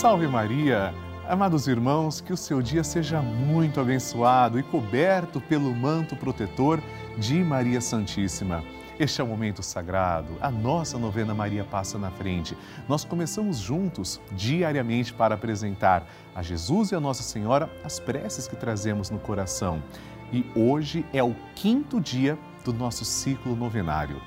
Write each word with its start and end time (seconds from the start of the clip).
Salve 0.00 0.26
Maria! 0.26 0.94
Amados 1.28 1.68
irmãos, 1.68 2.22
que 2.22 2.32
o 2.32 2.36
seu 2.36 2.62
dia 2.62 2.82
seja 2.82 3.20
muito 3.20 3.78
abençoado 3.78 4.58
e 4.58 4.62
coberto 4.62 5.42
pelo 5.42 5.74
manto 5.74 6.16
protetor 6.16 6.80
de 7.18 7.44
Maria 7.44 7.82
Santíssima. 7.82 8.64
Este 8.98 9.20
é 9.20 9.24
o 9.24 9.26
momento 9.26 9.62
sagrado, 9.62 10.38
a 10.40 10.50
nossa 10.50 10.96
novena 10.96 11.34
Maria 11.34 11.64
passa 11.64 11.98
na 11.98 12.10
frente. 12.10 12.56
Nós 12.88 13.04
começamos 13.04 13.58
juntos, 13.58 14.18
diariamente, 14.32 15.12
para 15.12 15.34
apresentar 15.34 16.06
a 16.34 16.40
Jesus 16.40 16.92
e 16.92 16.94
a 16.94 17.00
Nossa 17.00 17.22
Senhora 17.22 17.70
as 17.84 18.00
preces 18.00 18.48
que 18.48 18.56
trazemos 18.56 19.10
no 19.10 19.18
coração. 19.18 19.82
E 20.32 20.46
hoje 20.56 21.04
é 21.12 21.22
o 21.22 21.36
quinto 21.54 22.00
dia 22.00 22.38
do 22.64 22.72
nosso 22.72 23.04
ciclo 23.04 23.54
novenário. 23.54 24.18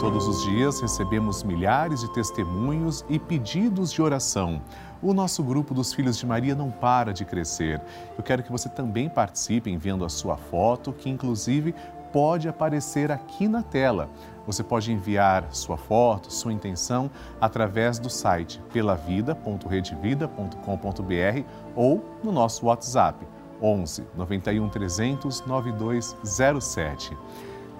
Todos 0.00 0.26
os 0.26 0.42
dias 0.42 0.80
recebemos 0.80 1.42
milhares 1.42 2.00
de 2.00 2.10
testemunhos 2.14 3.04
e 3.06 3.18
pedidos 3.18 3.92
de 3.92 4.00
oração. 4.00 4.62
O 5.02 5.12
nosso 5.12 5.44
grupo 5.44 5.74
dos 5.74 5.92
Filhos 5.92 6.16
de 6.16 6.24
Maria 6.24 6.54
não 6.54 6.70
para 6.70 7.12
de 7.12 7.22
crescer. 7.22 7.78
Eu 8.16 8.24
quero 8.24 8.42
que 8.42 8.50
você 8.50 8.70
também 8.70 9.10
participe 9.10 9.70
enviando 9.70 10.02
a 10.02 10.08
sua 10.08 10.38
foto, 10.38 10.90
que 10.90 11.10
inclusive 11.10 11.74
pode 12.14 12.48
aparecer 12.48 13.12
aqui 13.12 13.46
na 13.46 13.62
tela. 13.62 14.08
Você 14.46 14.64
pode 14.64 14.90
enviar 14.90 15.46
sua 15.50 15.76
foto, 15.76 16.32
sua 16.32 16.54
intenção 16.54 17.10
através 17.38 17.98
do 17.98 18.08
site 18.08 18.58
pelavida.redevida.com.br 18.72 21.44
ou 21.76 22.02
no 22.24 22.32
nosso 22.32 22.64
WhatsApp 22.64 23.28
11 23.60 24.06
91 24.16 24.66
300 24.70 25.44
9207. 25.46 27.14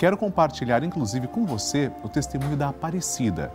Quero 0.00 0.16
compartilhar, 0.16 0.82
inclusive, 0.82 1.26
com 1.26 1.44
você 1.44 1.92
o 2.02 2.08
testemunho 2.08 2.56
da 2.56 2.70
Aparecida. 2.70 3.52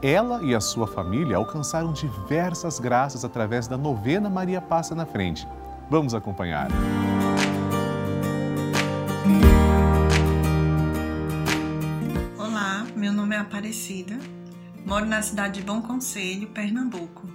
Ela 0.00 0.40
e 0.44 0.54
a 0.54 0.60
sua 0.60 0.86
família 0.86 1.36
alcançaram 1.36 1.92
diversas 1.92 2.78
graças 2.78 3.24
através 3.24 3.66
da 3.66 3.76
novena 3.76 4.30
Maria 4.30 4.60
Passa 4.60 4.94
na 4.94 5.04
Frente. 5.04 5.44
Vamos 5.90 6.14
acompanhar. 6.14 6.68
Olá, 12.38 12.86
meu 12.94 13.12
nome 13.12 13.34
é 13.34 13.40
Aparecida, 13.40 14.20
moro 14.86 15.04
na 15.04 15.20
cidade 15.20 15.58
de 15.58 15.66
Bom 15.66 15.82
Conselho, 15.82 16.46
Pernambuco. 16.50 17.26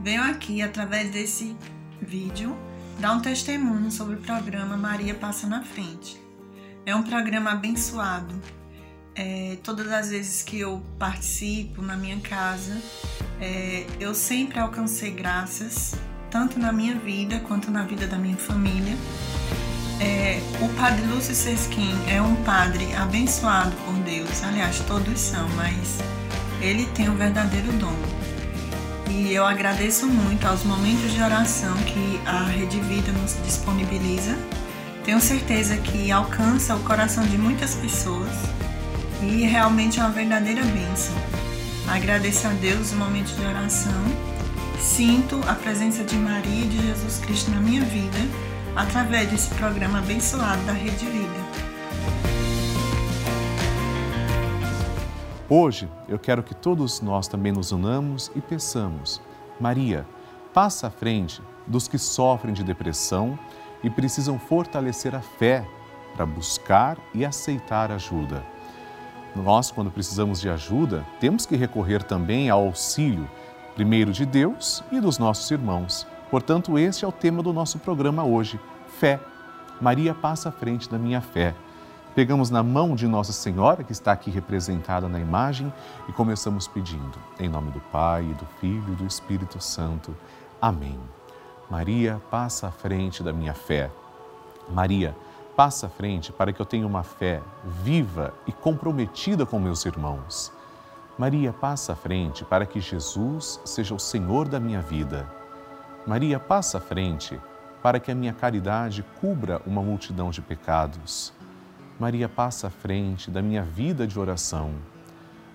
Venho 0.00 0.24
aqui, 0.24 0.60
através 0.62 1.12
desse 1.12 1.56
vídeo, 2.02 2.56
dar 2.98 3.12
um 3.12 3.20
testemunho 3.20 3.88
sobre 3.92 4.16
o 4.16 4.20
programa 4.20 4.76
Maria 4.76 5.14
Passa 5.14 5.46
na 5.46 5.62
Frente. 5.62 6.23
É 6.86 6.94
um 6.94 7.02
programa 7.02 7.52
abençoado. 7.52 8.34
É, 9.14 9.56
todas 9.62 9.90
as 9.90 10.10
vezes 10.10 10.42
que 10.42 10.60
eu 10.60 10.82
participo 10.98 11.80
na 11.80 11.96
minha 11.96 12.20
casa, 12.20 12.78
é, 13.40 13.86
eu 13.98 14.14
sempre 14.14 14.58
alcancei 14.58 15.10
graças, 15.10 15.94
tanto 16.30 16.58
na 16.58 16.72
minha 16.72 16.94
vida 16.96 17.40
quanto 17.40 17.70
na 17.70 17.84
vida 17.84 18.06
da 18.06 18.18
minha 18.18 18.36
família. 18.36 18.94
É, 19.98 20.42
o 20.60 20.68
Padre 20.76 21.06
Lúcio 21.06 21.34
Sesquim 21.34 21.94
é 22.06 22.20
um 22.20 22.34
padre 22.42 22.92
abençoado 22.96 23.74
por 23.86 23.94
Deus, 24.00 24.42
aliás, 24.42 24.80
todos 24.80 25.18
são, 25.18 25.48
mas 25.50 26.00
ele 26.60 26.84
tem 26.86 27.08
um 27.08 27.16
verdadeiro 27.16 27.72
dom. 27.78 27.96
E 29.08 29.32
eu 29.32 29.46
agradeço 29.46 30.06
muito 30.06 30.46
aos 30.46 30.64
momentos 30.64 31.12
de 31.12 31.22
oração 31.22 31.74
que 31.84 32.20
a 32.26 32.44
Rede 32.44 32.78
Vida 32.80 33.12
nos 33.12 33.40
disponibiliza 33.42 34.36
tenho 35.04 35.20
certeza 35.20 35.76
que 35.76 36.10
alcança 36.10 36.74
o 36.74 36.80
coração 36.80 37.22
de 37.24 37.36
muitas 37.36 37.74
pessoas 37.74 38.30
e 39.22 39.42
realmente 39.42 40.00
é 40.00 40.02
uma 40.02 40.10
verdadeira 40.10 40.62
bênção. 40.62 41.14
Agradeço 41.86 42.48
a 42.48 42.50
Deus 42.52 42.92
o 42.92 42.96
momento 42.96 43.28
de 43.36 43.44
oração. 43.44 44.02
Sinto 44.80 45.38
a 45.46 45.54
presença 45.54 46.02
de 46.02 46.16
Maria 46.16 46.64
e 46.64 46.68
de 46.68 46.86
Jesus 46.86 47.18
Cristo 47.18 47.50
na 47.50 47.60
minha 47.60 47.82
vida 47.82 48.18
através 48.74 49.30
desse 49.30 49.54
programa 49.54 49.98
abençoado 49.98 50.62
da 50.64 50.72
Rede 50.72 51.04
Vida. 51.04 51.44
Hoje 55.50 55.86
eu 56.08 56.18
quero 56.18 56.42
que 56.42 56.54
todos 56.54 57.02
nós 57.02 57.28
também 57.28 57.52
nos 57.52 57.72
unamos 57.72 58.30
e 58.34 58.40
peçamos: 58.40 59.20
Maria, 59.60 60.06
passa 60.54 60.86
à 60.86 60.90
frente 60.90 61.42
dos 61.66 61.86
que 61.86 61.98
sofrem 61.98 62.54
de 62.54 62.64
depressão 62.64 63.38
e 63.84 63.90
precisam 63.90 64.38
fortalecer 64.38 65.14
a 65.14 65.20
fé 65.20 65.64
para 66.16 66.24
buscar 66.24 66.96
e 67.12 67.24
aceitar 67.24 67.92
ajuda. 67.92 68.42
Nós, 69.36 69.70
quando 69.70 69.90
precisamos 69.90 70.40
de 70.40 70.48
ajuda, 70.48 71.04
temos 71.20 71.44
que 71.44 71.54
recorrer 71.54 72.02
também 72.02 72.48
ao 72.48 72.64
auxílio, 72.64 73.28
primeiro 73.74 74.10
de 74.10 74.24
Deus 74.24 74.82
e 74.90 75.00
dos 75.00 75.18
nossos 75.18 75.50
irmãos. 75.50 76.06
Portanto, 76.30 76.78
este 76.78 77.04
é 77.04 77.08
o 77.08 77.12
tema 77.12 77.42
do 77.42 77.52
nosso 77.52 77.78
programa 77.78 78.24
hoje: 78.24 78.58
fé. 78.98 79.20
Maria 79.80 80.14
passa 80.14 80.48
à 80.48 80.52
frente 80.52 80.88
da 80.88 80.98
minha 80.98 81.20
fé. 81.20 81.54
Pegamos 82.14 82.48
na 82.48 82.62
mão 82.62 82.94
de 82.94 83.08
Nossa 83.08 83.32
Senhora, 83.32 83.82
que 83.82 83.90
está 83.90 84.12
aqui 84.12 84.30
representada 84.30 85.08
na 85.08 85.18
imagem, 85.18 85.72
e 86.08 86.12
começamos 86.12 86.68
pedindo, 86.68 87.18
em 87.40 87.48
nome 87.48 87.72
do 87.72 87.80
Pai, 87.80 88.22
do 88.22 88.46
Filho 88.60 88.92
e 88.92 88.96
do 88.96 89.04
Espírito 89.04 89.60
Santo. 89.60 90.16
Amém. 90.62 90.96
Maria, 91.70 92.20
passa 92.30 92.68
à 92.68 92.70
frente 92.70 93.22
da 93.22 93.32
minha 93.32 93.54
fé. 93.54 93.90
Maria, 94.68 95.16
passa 95.56 95.86
à 95.86 95.88
frente 95.88 96.32
para 96.32 96.52
que 96.52 96.60
eu 96.60 96.66
tenha 96.66 96.86
uma 96.86 97.02
fé 97.02 97.40
viva 97.82 98.34
e 98.46 98.52
comprometida 98.52 99.46
com 99.46 99.58
meus 99.58 99.84
irmãos. 99.84 100.52
Maria, 101.18 101.52
passa 101.52 101.92
à 101.92 101.96
frente 101.96 102.44
para 102.44 102.66
que 102.66 102.80
Jesus 102.80 103.60
seja 103.64 103.94
o 103.94 104.00
Senhor 104.00 104.48
da 104.48 104.58
minha 104.58 104.80
vida. 104.80 105.28
Maria, 106.06 106.38
passa 106.38 106.78
à 106.78 106.80
frente 106.80 107.40
para 107.82 108.00
que 108.00 108.10
a 108.10 108.14
minha 108.14 108.32
caridade 108.32 109.04
cubra 109.20 109.62
uma 109.66 109.82
multidão 109.82 110.30
de 110.30 110.42
pecados. 110.42 111.32
Maria, 111.98 112.28
passa 112.28 112.66
à 112.66 112.70
frente 112.70 113.30
da 113.30 113.40
minha 113.40 113.62
vida 113.62 114.06
de 114.06 114.18
oração. 114.18 114.74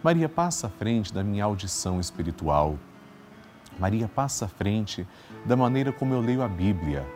Maria, 0.02 0.30
passa 0.30 0.68
à 0.68 0.70
frente 0.70 1.14
da 1.14 1.24
minha 1.24 1.44
audição 1.44 2.00
espiritual. 2.00 2.78
Maria, 3.80 4.10
passa 4.14 4.46
à 4.46 4.48
frente 4.48 5.08
da 5.46 5.56
maneira 5.56 5.92
como 5.92 6.14
eu 6.14 6.20
leio 6.20 6.42
a 6.44 6.48
Bíblia. 6.48 7.08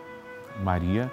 Maria, 0.61 1.11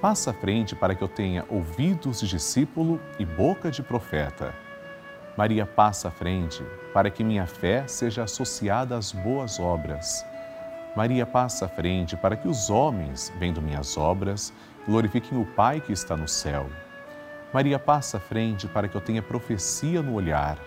passa 0.00 0.30
à 0.30 0.34
frente 0.34 0.76
para 0.76 0.94
que 0.94 1.02
eu 1.02 1.08
tenha 1.08 1.44
ouvidos 1.48 2.20
de 2.20 2.28
discípulo 2.28 3.00
e 3.18 3.26
boca 3.26 3.70
de 3.70 3.82
profeta. 3.82 4.54
Maria, 5.36 5.66
passa 5.66 6.08
à 6.08 6.10
frente 6.10 6.62
para 6.92 7.10
que 7.10 7.24
minha 7.24 7.46
fé 7.46 7.86
seja 7.88 8.22
associada 8.22 8.96
às 8.96 9.10
boas 9.10 9.58
obras. 9.58 10.24
Maria, 10.94 11.26
passa 11.26 11.64
à 11.64 11.68
frente 11.68 12.16
para 12.16 12.36
que 12.36 12.46
os 12.46 12.70
homens, 12.70 13.32
vendo 13.38 13.60
minhas 13.60 13.96
obras, 13.96 14.52
glorifiquem 14.86 15.40
o 15.40 15.46
Pai 15.46 15.80
que 15.80 15.92
está 15.92 16.16
no 16.16 16.28
céu. 16.28 16.66
Maria, 17.52 17.78
passa 17.78 18.18
à 18.18 18.20
frente 18.20 18.68
para 18.68 18.86
que 18.86 18.94
eu 18.94 19.00
tenha 19.00 19.22
profecia 19.22 20.00
no 20.00 20.14
olhar. 20.14 20.58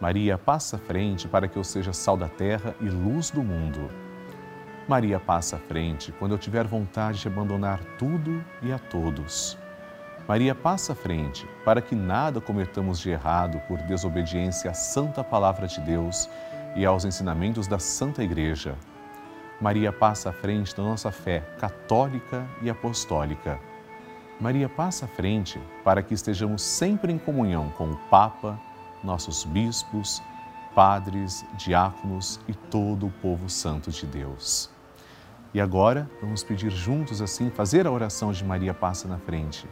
Maria, 0.00 0.38
passa 0.38 0.76
à 0.76 0.78
frente 0.78 1.28
para 1.28 1.46
que 1.46 1.58
eu 1.58 1.62
seja 1.62 1.92
sal 1.92 2.16
da 2.16 2.28
terra 2.28 2.74
e 2.80 2.88
luz 2.88 3.30
do 3.30 3.42
mundo. 3.42 3.90
Maria 4.88 5.20
passa 5.20 5.56
à 5.56 5.58
frente 5.58 6.10
quando 6.12 6.32
eu 6.32 6.38
tiver 6.38 6.66
vontade 6.66 7.20
de 7.20 7.28
abandonar 7.28 7.80
tudo 7.98 8.42
e 8.62 8.72
a 8.72 8.78
todos. 8.78 9.58
Maria 10.26 10.54
passa 10.54 10.92
à 10.92 10.96
frente 10.96 11.46
para 11.66 11.82
que 11.82 11.94
nada 11.94 12.40
cometamos 12.40 12.98
de 12.98 13.10
errado 13.10 13.60
por 13.68 13.76
desobediência 13.82 14.70
à 14.70 14.74
santa 14.74 15.22
palavra 15.22 15.66
de 15.66 15.80
Deus 15.80 16.30
e 16.74 16.86
aos 16.86 17.04
ensinamentos 17.04 17.66
da 17.66 17.78
Santa 17.78 18.22
Igreja. 18.22 18.76
Maria 19.60 19.92
passa 19.92 20.30
à 20.30 20.32
frente 20.32 20.74
da 20.74 20.82
nossa 20.82 21.12
fé 21.12 21.40
católica 21.58 22.48
e 22.62 22.70
apostólica. 22.70 23.60
Maria 24.40 24.68
passa 24.68 25.04
à 25.04 25.08
frente 25.08 25.60
para 25.84 26.02
que 26.02 26.14
estejamos 26.14 26.62
sempre 26.62 27.12
em 27.12 27.18
comunhão 27.18 27.68
com 27.76 27.90
o 27.90 27.96
Papa, 28.08 28.58
nossos 29.02 29.44
bispos, 29.44 30.22
padres, 30.74 31.44
diáconos 31.56 32.40
e 32.46 32.54
todo 32.54 33.06
o 33.06 33.10
povo 33.10 33.48
santo 33.48 33.90
de 33.90 34.06
Deus. 34.06 34.70
E 35.52 35.60
agora 35.60 36.08
vamos 36.20 36.44
pedir 36.44 36.70
juntos 36.70 37.20
assim, 37.20 37.50
fazer 37.50 37.86
a 37.86 37.90
oração 37.90 38.32
de 38.32 38.44
Maria 38.44 38.72
passa 38.72 39.08
na 39.08 39.18
frente. 39.18 39.66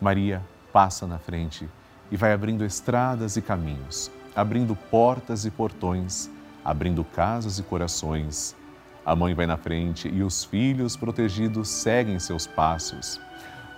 Maria 0.00 0.42
passa 0.72 1.06
na 1.06 1.18
frente 1.18 1.68
e 2.10 2.16
vai 2.16 2.32
abrindo 2.32 2.64
estradas 2.64 3.36
e 3.36 3.42
caminhos, 3.42 4.10
abrindo 4.36 4.76
portas 4.76 5.46
e 5.46 5.50
portões, 5.50 6.30
abrindo 6.62 7.02
casas 7.04 7.58
e 7.58 7.62
corações. 7.62 8.54
A 9.04 9.16
mãe 9.16 9.34
vai 9.34 9.46
na 9.46 9.56
frente 9.56 10.08
e 10.08 10.22
os 10.22 10.44
filhos 10.44 10.96
protegidos 10.96 11.68
seguem 11.68 12.18
seus 12.18 12.46
passos. 12.46 13.18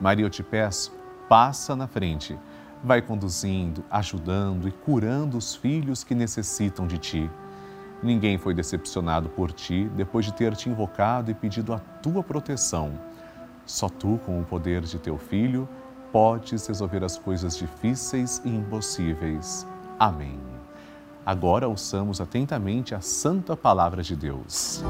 Maria, 0.00 0.24
eu 0.24 0.30
te 0.30 0.42
peço, 0.42 0.92
passa 1.28 1.74
na 1.74 1.86
frente. 1.86 2.38
Vai 2.82 3.00
conduzindo, 3.00 3.82
ajudando 3.90 4.68
e 4.68 4.72
curando 4.72 5.38
os 5.38 5.54
filhos 5.54 6.04
que 6.04 6.14
necessitam 6.14 6.86
de 6.86 6.98
ti. 6.98 7.30
Ninguém 8.02 8.36
foi 8.36 8.52
decepcionado 8.52 9.30
por 9.30 9.50
ti 9.50 9.90
depois 9.96 10.26
de 10.26 10.34
ter 10.34 10.54
te 10.54 10.68
invocado 10.68 11.30
e 11.30 11.34
pedido 11.34 11.72
a 11.72 11.78
tua 11.78 12.22
proteção. 12.22 12.92
Só 13.64 13.88
tu, 13.88 14.20
com 14.26 14.38
o 14.40 14.44
poder 14.44 14.82
de 14.82 14.98
teu 14.98 15.16
filho, 15.16 15.66
podes 16.12 16.66
resolver 16.66 17.02
as 17.02 17.18
coisas 17.18 17.56
difíceis 17.56 18.42
e 18.44 18.50
impossíveis. 18.50 19.66
Amém. 19.98 20.38
Agora 21.24 21.66
ouçamos 21.66 22.20
atentamente 22.20 22.94
a 22.94 23.00
santa 23.00 23.56
palavra 23.56 24.02
de 24.02 24.14
Deus. 24.14 24.84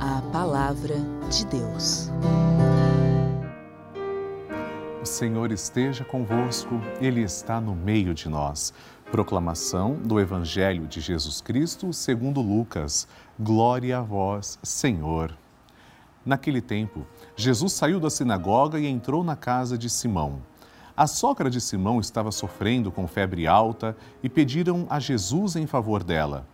A 0.00 0.20
palavra 0.32 0.96
de 1.30 1.46
Deus. 1.46 2.10
Senhor 5.08 5.50
esteja 5.50 6.04
convosco, 6.04 6.80
Ele 7.00 7.22
está 7.22 7.60
no 7.60 7.74
meio 7.74 8.12
de 8.12 8.28
nós. 8.28 8.74
Proclamação 9.10 9.94
do 9.94 10.20
Evangelho 10.20 10.86
de 10.86 11.00
Jesus 11.00 11.40
Cristo 11.40 11.92
segundo 11.94 12.42
Lucas. 12.42 13.08
Glória 13.40 13.98
a 13.98 14.02
vós, 14.02 14.58
Senhor. 14.62 15.34
Naquele 16.24 16.60
tempo, 16.60 17.06
Jesus 17.34 17.72
saiu 17.72 17.98
da 17.98 18.10
sinagoga 18.10 18.78
e 18.78 18.86
entrou 18.86 19.24
na 19.24 19.34
casa 19.34 19.78
de 19.78 19.88
Simão. 19.88 20.42
A 20.94 21.06
sogra 21.06 21.48
de 21.48 21.60
Simão 21.60 21.98
estava 22.00 22.30
sofrendo 22.30 22.92
com 22.92 23.08
febre 23.08 23.46
alta 23.46 23.96
e 24.22 24.28
pediram 24.28 24.86
a 24.90 25.00
Jesus 25.00 25.56
em 25.56 25.66
favor 25.66 26.04
dela. 26.04 26.46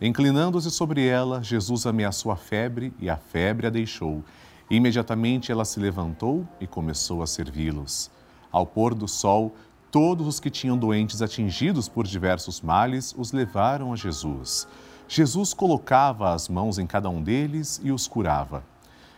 Inclinando-se 0.00 0.70
sobre 0.70 1.06
ela, 1.06 1.42
Jesus 1.42 1.84
ameaçou 1.84 2.32
a 2.32 2.36
febre 2.36 2.92
e 2.98 3.10
a 3.10 3.16
febre 3.18 3.66
a 3.66 3.70
deixou. 3.70 4.24
Imediatamente 4.70 5.50
ela 5.50 5.64
se 5.64 5.80
levantou 5.80 6.46
e 6.60 6.66
começou 6.66 7.22
a 7.22 7.26
servi-los. 7.26 8.10
Ao 8.52 8.66
pôr 8.66 8.94
do 8.94 9.08
sol, 9.08 9.54
todos 9.90 10.26
os 10.26 10.40
que 10.40 10.50
tinham 10.50 10.76
doentes 10.76 11.22
atingidos 11.22 11.88
por 11.88 12.06
diversos 12.06 12.60
males 12.60 13.14
os 13.16 13.32
levaram 13.32 13.92
a 13.92 13.96
Jesus. 13.96 14.68
Jesus 15.08 15.54
colocava 15.54 16.34
as 16.34 16.50
mãos 16.50 16.78
em 16.78 16.86
cada 16.86 17.08
um 17.08 17.22
deles 17.22 17.80
e 17.82 17.90
os 17.90 18.06
curava. 18.06 18.62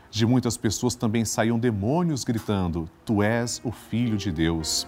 De 0.09 0.25
muitas 0.25 0.57
pessoas 0.57 0.95
também 0.95 1.25
saíam 1.25 1.59
demônios 1.59 2.23
gritando: 2.23 2.89
Tu 3.05 3.23
és 3.23 3.61
o 3.65 3.73
Filho 3.73 4.17
de 4.17 4.31
Deus. 4.31 4.87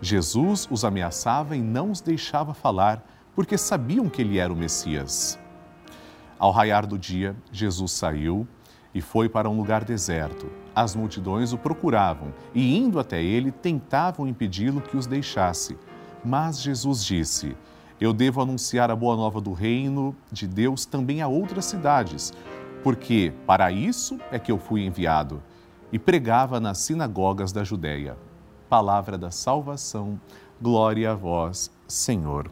Jesus 0.00 0.68
os 0.70 0.84
ameaçava 0.84 1.56
e 1.56 1.62
não 1.62 1.90
os 1.90 2.02
deixava 2.02 2.52
falar, 2.52 3.02
porque 3.34 3.56
sabiam 3.56 4.10
que 4.10 4.20
ele 4.20 4.38
era 4.38 4.52
o 4.52 4.56
Messias. 4.56 5.38
Ao 6.38 6.50
raiar 6.50 6.86
do 6.86 6.98
dia, 6.98 7.34
Jesus 7.50 7.92
saiu 7.92 8.46
e 8.96 9.00
foi 9.00 9.28
para 9.28 9.48
um 9.48 9.56
lugar 9.56 9.84
deserto. 9.84 10.50
As 10.74 10.96
multidões 10.96 11.52
o 11.52 11.58
procuravam 11.58 12.32
e, 12.54 12.76
indo 12.76 12.98
até 12.98 13.22
ele, 13.22 13.52
tentavam 13.52 14.26
impedi-lo 14.26 14.80
que 14.80 14.96
os 14.96 15.06
deixasse. 15.06 15.76
Mas 16.24 16.60
Jesus 16.60 17.04
disse: 17.04 17.56
Eu 18.00 18.12
devo 18.12 18.40
anunciar 18.40 18.90
a 18.90 18.96
boa 18.96 19.14
nova 19.14 19.40
do 19.40 19.52
reino 19.52 20.16
de 20.32 20.46
Deus 20.46 20.84
também 20.84 21.22
a 21.22 21.28
outras 21.28 21.66
cidades 21.66 22.32
porque 22.86 23.32
para 23.44 23.72
isso 23.72 24.16
é 24.30 24.38
que 24.38 24.52
eu 24.52 24.60
fui 24.60 24.86
enviado. 24.86 25.42
E 25.90 25.98
pregava 25.98 26.60
nas 26.60 26.78
sinagogas 26.78 27.50
da 27.50 27.64
Judéia. 27.64 28.16
Palavra 28.68 29.18
da 29.18 29.28
salvação, 29.32 30.20
glória 30.62 31.10
a 31.10 31.14
vós, 31.16 31.68
Senhor. 31.88 32.48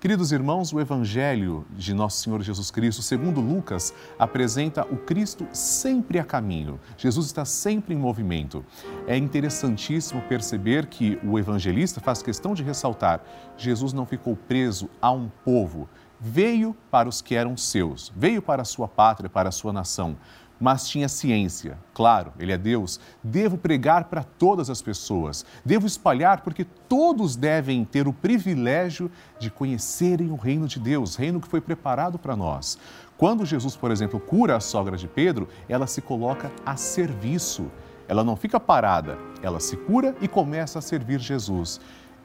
Queridos 0.00 0.30
irmãos, 0.30 0.72
o 0.72 0.78
Evangelho 0.78 1.66
de 1.72 1.92
Nosso 1.92 2.22
Senhor 2.22 2.40
Jesus 2.40 2.70
Cristo, 2.70 3.02
segundo 3.02 3.40
Lucas, 3.40 3.92
apresenta 4.16 4.86
o 4.86 4.96
Cristo 4.96 5.44
sempre 5.52 6.20
a 6.20 6.24
caminho. 6.24 6.78
Jesus 6.96 7.26
está 7.26 7.44
sempre 7.44 7.94
em 7.94 7.98
movimento. 7.98 8.64
É 9.08 9.16
interessantíssimo 9.16 10.22
perceber 10.28 10.86
que 10.86 11.18
o 11.24 11.36
evangelista 11.36 12.00
faz 12.00 12.22
questão 12.22 12.54
de 12.54 12.62
ressaltar: 12.62 13.20
Jesus 13.56 13.92
não 13.92 14.06
ficou 14.06 14.36
preso 14.36 14.88
a 15.02 15.10
um 15.10 15.28
povo, 15.44 15.88
veio 16.20 16.76
para 16.92 17.08
os 17.08 17.20
que 17.20 17.34
eram 17.34 17.56
seus, 17.56 18.12
veio 18.14 18.40
para 18.40 18.62
a 18.62 18.64
sua 18.64 18.86
pátria, 18.86 19.28
para 19.28 19.48
a 19.48 19.52
sua 19.52 19.72
nação, 19.72 20.16
mas 20.60 20.88
tinha 20.88 21.08
ciência. 21.08 21.78
Claro, 21.94 22.32
ele 22.38 22.52
é 22.52 22.58
Deus. 22.58 22.98
Devo 23.22 23.56
pregar 23.56 24.04
para 24.04 24.22
todas 24.22 24.68
as 24.70 24.82
pessoas, 24.82 25.44
devo 25.64 25.86
espalhar 25.86 26.40
porque 26.40 26.64
todos 26.88 27.36
devem 27.36 27.84
ter 27.84 28.08
o 28.08 28.12
privilégio 28.12 29.10
de 29.38 29.50
conhecerem 29.50 30.30
o 30.30 30.36
reino 30.36 30.66
de 30.66 30.78
Deus, 30.78 31.16
reino 31.16 31.40
que 31.40 31.48
foi 31.48 31.60
preparado 31.60 32.18
para 32.18 32.36
nós. 32.36 32.78
Quando 33.16 33.44
Jesus, 33.44 33.76
por 33.76 33.90
exemplo, 33.90 34.20
cura 34.20 34.56
a 34.56 34.60
sogra 34.60 34.96
de 34.96 35.08
Pedro, 35.08 35.48
ela 35.68 35.86
se 35.86 36.00
coloca 36.00 36.50
a 36.64 36.76
serviço. 36.76 37.70
Ela 38.06 38.24
não 38.24 38.36
fica 38.36 38.58
parada, 38.58 39.18
ela 39.42 39.60
se 39.60 39.76
cura 39.76 40.16
e 40.20 40.26
começa 40.26 40.78
a 40.78 40.82
servir 40.82 41.20
Jesus. 41.20 41.78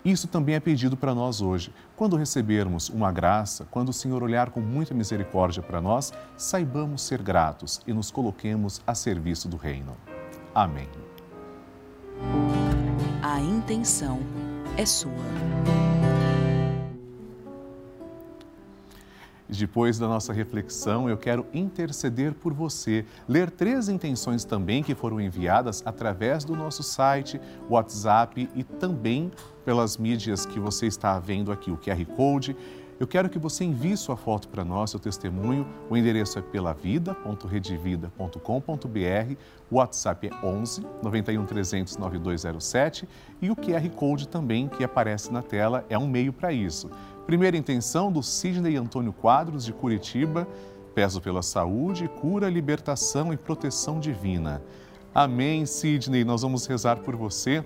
Isso 0.03 0.27
também 0.27 0.55
é 0.55 0.59
pedido 0.59 0.97
para 0.97 1.15
nós 1.15 1.41
hoje. 1.41 1.73
Quando 1.95 2.17
recebermos 2.17 2.89
uma 2.89 3.11
graça, 3.11 3.65
quando 3.71 3.89
o 3.89 3.93
Senhor 3.93 4.21
olhar 4.21 4.49
com 4.49 4.59
muita 4.59 4.93
misericórdia 4.93 5.63
para 5.63 5.79
nós, 5.81 6.11
saibamos 6.35 7.01
ser 7.01 7.21
gratos 7.21 7.81
e 7.87 7.93
nos 7.93 8.11
coloquemos 8.11 8.81
a 8.85 8.93
serviço 8.93 9.47
do 9.47 9.55
Reino. 9.55 9.95
Amém. 10.53 10.89
A 13.21 13.39
intenção 13.39 14.19
é 14.77 14.85
sua. 14.85 15.52
Depois 19.57 19.99
da 19.99 20.07
nossa 20.07 20.33
reflexão, 20.33 21.07
eu 21.07 21.15
quero 21.15 21.45
interceder 21.53 22.33
por 22.33 22.53
você, 22.53 23.05
ler 23.27 23.51
três 23.51 23.87
intenções 23.87 24.43
também 24.43 24.81
que 24.81 24.95
foram 24.95 25.21
enviadas 25.21 25.83
através 25.85 26.43
do 26.43 26.55
nosso 26.55 26.81
site, 26.81 27.39
WhatsApp 27.69 28.49
e 28.55 28.63
também 28.63 29.31
pelas 29.63 29.95
mídias 29.95 30.45
que 30.45 30.59
você 30.59 30.87
está 30.87 31.19
vendo 31.19 31.51
aqui, 31.51 31.69
o 31.69 31.77
QR 31.77 32.03
Code. 32.15 32.57
Eu 32.99 33.07
quero 33.07 33.29
que 33.29 33.37
você 33.37 33.63
envie 33.63 33.95
sua 33.97 34.15
foto 34.15 34.47
para 34.47 34.63
nós, 34.63 34.91
seu 34.91 34.99
testemunho. 34.99 35.67
O 35.89 35.97
endereço 35.97 36.39
é 36.39 36.41
pelavida.redevida.com.br, 36.41 39.35
o 39.69 39.75
WhatsApp 39.75 40.29
é 40.29 40.45
11 40.45 40.85
91 41.01 41.45
300 41.45 41.97
9207 41.97 43.09
e 43.41 43.51
o 43.51 43.55
QR 43.55 43.89
Code 43.89 44.27
também 44.27 44.67
que 44.67 44.83
aparece 44.83 45.33
na 45.33 45.41
tela 45.41 45.83
é 45.89 45.97
um 45.97 46.07
meio 46.07 46.31
para 46.31 46.53
isso. 46.53 46.91
Primeira 47.25 47.55
intenção 47.55 48.11
do 48.11 48.21
Sidney 48.21 48.75
Antônio 48.75 49.13
Quadros, 49.13 49.63
de 49.63 49.71
Curitiba. 49.71 50.47
Peço 50.93 51.21
pela 51.21 51.41
saúde, 51.41 52.07
cura, 52.07 52.49
libertação 52.49 53.31
e 53.33 53.37
proteção 53.37 53.99
divina. 53.99 54.61
Amém, 55.15 55.65
Sidney. 55.65 56.25
Nós 56.25 56.41
vamos 56.41 56.65
rezar 56.65 56.97
por 56.97 57.15
você. 57.15 57.63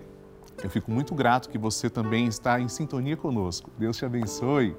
Eu 0.64 0.70
fico 0.70 0.92
muito 0.92 1.16
grato 1.16 1.50
que 1.50 1.58
você 1.58 1.90
também 1.90 2.28
está 2.28 2.60
em 2.60 2.68
sintonia 2.68 3.18
conosco. 3.18 3.72
Deus 3.78 3.98
te 3.98 4.06
abençoe. 4.06 4.76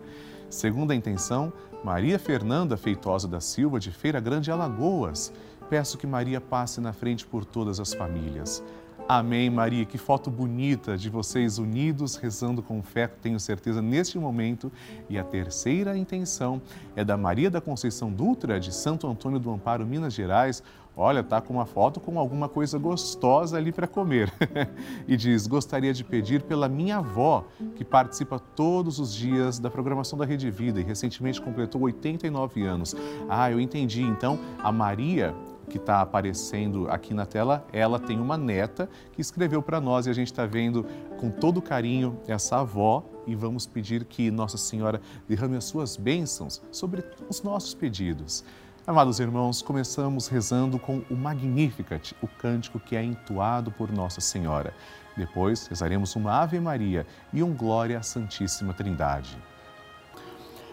Segunda 0.48 0.94
intenção, 0.94 1.52
Maria 1.84 2.18
Fernanda 2.18 2.76
Feitosa 2.76 3.28
da 3.28 3.40
Silva, 3.40 3.78
de 3.78 3.90
Feira 3.90 4.20
Grande, 4.20 4.50
Alagoas. 4.50 5.32
Peço 5.68 5.98
que 5.98 6.06
Maria 6.06 6.40
passe 6.40 6.80
na 6.80 6.92
frente 6.92 7.26
por 7.26 7.44
todas 7.44 7.78
as 7.80 7.92
famílias. 7.92 8.62
Amém, 9.08 9.48
Maria. 9.48 9.86
Que 9.86 9.96
foto 9.96 10.30
bonita 10.30 10.94
de 10.94 11.08
vocês 11.08 11.56
unidos, 11.56 12.16
rezando 12.16 12.62
com 12.62 12.82
fé, 12.82 13.06
tenho 13.06 13.40
certeza, 13.40 13.80
neste 13.80 14.18
momento. 14.18 14.70
E 15.08 15.18
a 15.18 15.24
terceira 15.24 15.96
intenção 15.96 16.60
é 16.94 17.02
da 17.02 17.16
Maria 17.16 17.50
da 17.50 17.58
Conceição 17.58 18.12
Dutra, 18.12 18.60
de 18.60 18.70
Santo 18.70 19.06
Antônio 19.06 19.38
do 19.38 19.50
Amparo, 19.50 19.86
Minas 19.86 20.12
Gerais. 20.12 20.62
Olha, 20.94 21.22
tá 21.22 21.40
com 21.40 21.54
uma 21.54 21.64
foto 21.64 22.00
com 22.00 22.18
alguma 22.18 22.50
coisa 22.50 22.78
gostosa 22.78 23.56
ali 23.56 23.72
para 23.72 23.86
comer. 23.86 24.30
e 25.08 25.16
diz: 25.16 25.46
Gostaria 25.46 25.94
de 25.94 26.04
pedir 26.04 26.42
pela 26.42 26.68
minha 26.68 26.98
avó, 26.98 27.46
que 27.76 27.86
participa 27.86 28.38
todos 28.38 28.98
os 28.98 29.14
dias 29.14 29.58
da 29.58 29.70
programação 29.70 30.18
da 30.18 30.26
Rede 30.26 30.50
Vida 30.50 30.80
e 30.80 30.82
recentemente 30.82 31.40
completou 31.40 31.80
89 31.80 32.62
anos. 32.62 32.94
Ah, 33.26 33.50
eu 33.50 33.58
entendi. 33.58 34.02
Então, 34.02 34.38
a 34.62 34.70
Maria 34.70 35.34
que 35.68 35.76
está 35.76 36.00
aparecendo 36.00 36.88
aqui 36.90 37.14
na 37.14 37.26
tela, 37.26 37.64
ela 37.72 37.98
tem 37.98 38.18
uma 38.18 38.36
neta 38.36 38.88
que 39.12 39.20
escreveu 39.20 39.62
para 39.62 39.80
nós 39.80 40.06
e 40.06 40.10
a 40.10 40.12
gente 40.12 40.28
está 40.28 40.46
vendo 40.46 40.84
com 41.18 41.30
todo 41.30 41.62
carinho 41.62 42.18
essa 42.26 42.58
avó 42.58 43.04
e 43.26 43.34
vamos 43.34 43.66
pedir 43.66 44.04
que 44.04 44.30
Nossa 44.30 44.56
Senhora 44.56 45.00
derrame 45.28 45.56
as 45.56 45.64
suas 45.64 45.96
bênçãos 45.96 46.62
sobre 46.72 47.04
os 47.28 47.42
nossos 47.42 47.74
pedidos. 47.74 48.42
Amados 48.86 49.20
irmãos, 49.20 49.60
começamos 49.60 50.28
rezando 50.28 50.78
com 50.78 51.02
o 51.10 51.14
Magnificat, 51.14 52.16
o 52.22 52.26
cântico 52.26 52.80
que 52.80 52.96
é 52.96 53.04
entoado 53.04 53.70
por 53.70 53.92
Nossa 53.92 54.20
Senhora. 54.20 54.72
Depois 55.14 55.66
rezaremos 55.66 56.16
uma 56.16 56.40
Ave 56.40 56.58
Maria 56.58 57.06
e 57.32 57.42
um 57.42 57.54
Glória 57.54 57.98
à 57.98 58.02
Santíssima 58.02 58.72
Trindade. 58.72 59.36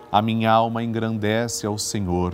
A 0.09 0.21
minha 0.21 0.49
alma 0.49 0.81
engrandece 0.81 1.67
ao 1.67 1.77
Senhor 1.77 2.33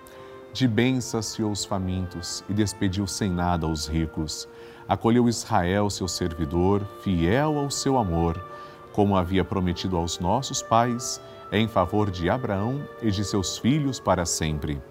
De 0.53 0.67
bem 0.67 0.99
saciou 0.99 1.51
os 1.51 1.63
famintos 1.63 2.43
e 2.49 2.53
despediu 2.53 3.07
sem 3.07 3.29
nada 3.29 3.65
os 3.67 3.87
ricos. 3.87 4.47
Acolheu 4.87 5.29
Israel, 5.29 5.89
seu 5.89 6.07
servidor, 6.07 6.85
fiel 7.01 7.57
ao 7.57 7.71
seu 7.71 7.97
amor, 7.97 8.43
como 8.91 9.15
havia 9.15 9.45
prometido 9.45 9.95
aos 9.95 10.19
nossos 10.19 10.61
pais 10.61 11.21
em 11.51 11.67
favor 11.67 12.11
de 12.11 12.29
Abraão 12.29 12.85
e 13.01 13.09
de 13.11 13.23
seus 13.23 13.57
filhos 13.57 13.99
para 13.99 14.25
sempre. 14.25 14.81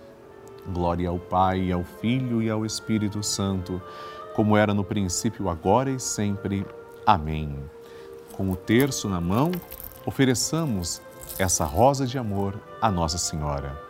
Glória 0.73 1.09
ao 1.09 1.19
Pai, 1.19 1.71
ao 1.71 1.85
Filho 1.85 2.43
e 2.43 2.49
ao 2.49 2.65
Espírito 2.65 3.23
Santo, 3.23 3.81
como 4.35 4.57
era 4.57 4.73
no 4.73 4.85
princípio, 4.85 5.49
agora 5.49 5.91
e 5.91 6.01
sempre. 6.01 6.67
Amém. 7.07 7.59
Com 8.33 8.51
o 8.51 8.57
terço 8.57 9.09
na 9.09 9.21
mão, 9.21 9.51
ofereçamos 10.07 11.03
essa 11.39 11.65
rosa 11.65 12.07
de 12.07 12.17
amor 12.17 12.59
à 12.81 12.91
Nossa 12.91 13.19
Senhora. 13.19 13.90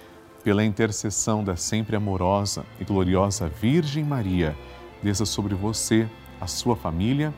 Pela 0.43 0.65
intercessão 0.65 1.43
da 1.43 1.55
sempre 1.55 1.95
amorosa 1.95 2.65
e 2.79 2.83
gloriosa 2.83 3.47
Virgem 3.47 4.03
Maria, 4.03 4.57
desça 5.03 5.23
sobre 5.23 5.53
você, 5.53 6.09
a 6.39 6.47
sua 6.47 6.75
família, 6.75 7.31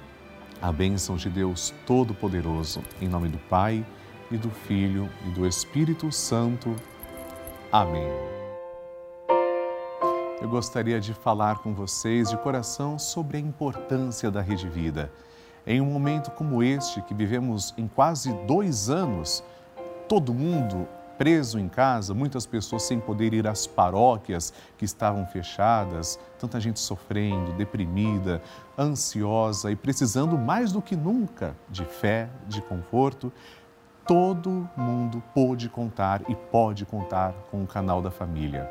a 0.62 0.72
bênção 0.72 1.18
de 1.18 1.30
Deus 1.30 1.74
Todo-Poderoso, 1.86 2.82
em 3.02 3.10
nome 3.10 3.28
do 3.28 3.38
Pai 3.38 3.86
e 4.32 4.38
do 4.38 4.50
Filho 4.50 5.10
e 5.28 5.32
do 5.32 5.46
Espírito 5.46 6.10
Santo. 6.14 6.74
Amém. 7.70 8.08
Eu 10.42 10.48
gostaria 10.48 11.02
de 11.02 11.14
falar 11.14 11.60
com 11.60 11.74
vocês 11.74 12.30
de 12.30 12.38
coração 12.38 12.98
sobre 12.98 13.36
a 13.36 13.42
importância 13.42 14.32
da 14.32 14.40
Rede 14.40 14.70
Vida. 14.70 15.12
Em 15.68 15.82
um 15.82 15.86
momento 15.86 16.32
como 16.32 16.64
este, 16.64 17.02
que 17.02 17.14
vivemos 17.14 17.74
em 17.78 17.86
quase 17.86 18.32
dois 18.48 18.90
anos, 18.90 19.44
todo 20.08 20.34
mundo 20.34 20.88
preso 21.18 21.60
em 21.60 21.68
casa, 21.68 22.14
muitas 22.14 22.46
pessoas 22.46 22.84
sem 22.84 23.00
poder 23.00 23.34
ir 23.34 23.48
às 23.48 23.66
paróquias 23.68 24.54
que 24.78 24.86
estavam 24.86 25.26
fechadas, 25.26 26.20
tanta 26.40 26.60
gente 26.60 26.80
sofrendo, 26.80 27.54
deprimida, 27.54 28.42
ansiosa 28.78 29.72
e 29.72 29.76
precisando 29.76 30.38
mais 30.38 30.72
do 30.72 30.82
que 30.82 30.96
nunca 30.96 31.56
de 31.70 31.86
fé, 31.86 32.30
de 32.48 32.62
conforto 32.62 33.32
todo 34.06 34.70
mundo 34.76 35.24
pôde 35.34 35.70
contar 35.70 36.22
e 36.28 36.36
pode 36.36 36.86
contar 36.86 37.34
com 37.50 37.64
o 37.64 37.68
canal 37.68 38.02
da 38.02 38.12
família. 38.12 38.70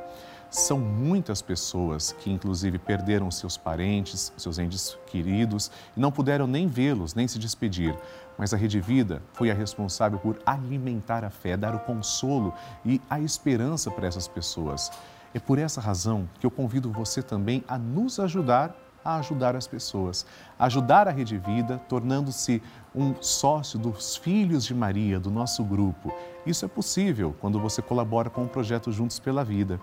São 0.53 0.79
muitas 0.79 1.41
pessoas 1.41 2.13
que, 2.13 2.31
inclusive, 2.31 2.77
perderam 2.79 3.31
seus 3.31 3.57
parentes, 3.57 4.35
seus 4.37 4.59
entes 4.59 4.99
queridos 5.07 5.71
e 5.97 6.01
não 6.01 6.13
puderam 6.13 6.47
nem 6.47 6.67
vê-los, 6.69 7.15
nem 7.15 7.27
se 7.27 7.39
despedir. 7.39 7.99
Mas 8.37 8.53
a 8.53 8.57
Rede 8.59 8.79
Vida 8.79 9.23
foi 9.33 9.51
a 9.51 9.55
responsável 9.55 10.19
por 10.19 10.39
alimentar 10.45 11.25
a 11.25 11.31
fé, 11.31 11.57
dar 11.57 11.75
o 11.75 11.79
consolo 11.79 12.53
e 12.85 13.01
a 13.09 13.19
esperança 13.19 13.91
para 13.91 14.07
essas 14.07 14.29
pessoas. 14.29 14.91
É 15.33 15.41
por 15.41 15.59
essa 15.59 15.81
razão 15.81 16.29
que 16.39 16.45
eu 16.45 16.51
convido 16.51 16.93
você 16.93 17.23
também 17.23 17.65
a 17.67 17.79
nos 17.79 18.21
ajudar 18.21 18.77
a 19.05 19.17
ajudar 19.17 19.57
as 19.57 19.67
pessoas, 19.67 20.25
ajudar 20.57 21.09
a 21.09 21.11
Rede 21.11 21.37
Vida, 21.37 21.79
tornando-se 21.89 22.63
um 22.95 23.15
sócio 23.21 23.77
dos 23.77 24.17
Filhos 24.17 24.65
de 24.65 24.75
Maria, 24.75 25.19
do 25.19 25.29
nosso 25.29 25.65
grupo. 25.65 26.15
Isso 26.47 26.65
é 26.65 26.69
possível 26.69 27.35
quando 27.41 27.59
você 27.59 27.83
colabora 27.83 28.31
com 28.31 28.45
o 28.45 28.49
projeto 28.49 28.93
Juntos 28.93 29.19
pela 29.19 29.45
Vida. 29.45 29.81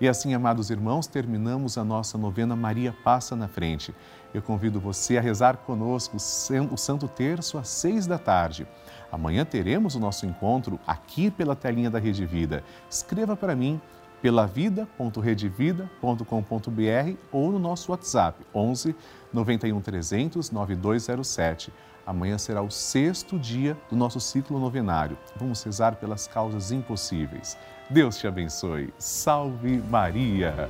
E 0.00 0.06
assim, 0.06 0.32
amados 0.32 0.70
irmãos, 0.70 1.08
terminamos 1.08 1.76
a 1.76 1.84
nossa 1.84 2.16
novena 2.16 2.54
Maria 2.54 2.94
Passa 3.02 3.34
na 3.34 3.48
Frente. 3.48 3.92
Eu 4.32 4.42
convido 4.42 4.78
você 4.78 5.18
a 5.18 5.20
rezar 5.20 5.56
conosco 5.56 6.18
o 6.70 6.76
Santo 6.76 7.08
Terço 7.08 7.58
às 7.58 7.68
seis 7.68 8.06
da 8.06 8.18
tarde. 8.18 8.64
Amanhã 9.10 9.44
teremos 9.44 9.96
o 9.96 10.00
nosso 10.00 10.24
encontro 10.24 10.78
aqui 10.86 11.30
pela 11.30 11.56
telinha 11.56 11.90
da 11.90 11.98
Rede 11.98 12.26
Vida. 12.26 12.62
Escreva 12.88 13.34
para 13.34 13.56
mim 13.56 13.80
pelavida.redevida.com.br 14.22 17.16
ou 17.32 17.52
no 17.52 17.58
nosso 17.58 17.92
WhatsApp 17.92 18.44
11 18.54 18.94
91 19.32 19.80
300 19.80 20.50
9207. 20.50 21.72
Amanhã 22.06 22.38
será 22.38 22.62
o 22.62 22.70
sexto 22.70 23.38
dia 23.38 23.76
do 23.90 23.96
nosso 23.96 24.20
ciclo 24.20 24.60
novenário. 24.60 25.18
Vamos 25.36 25.62
rezar 25.62 25.96
pelas 25.96 26.28
causas 26.28 26.70
impossíveis. 26.70 27.58
Deus 27.90 28.16
te 28.16 28.26
abençoe. 28.26 28.94
Salve 28.98 29.82
Maria! 29.90 30.68